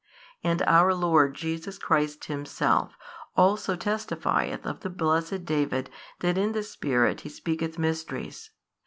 And 0.43 0.63
our 0.63 0.95
Lord 0.95 1.35
Jesus 1.35 1.77
Christ 1.77 2.25
Himself 2.25 2.97
also 3.37 3.75
testifieth 3.75 4.65
of 4.65 4.79
the 4.79 4.89
blessed 4.89 5.45
David 5.45 5.91
that 6.21 6.39
in 6.39 6.53
the 6.53 6.63
Spirit 6.63 7.21
he 7.21 7.29
speaketh 7.29 7.77
mysteries. 7.77 8.49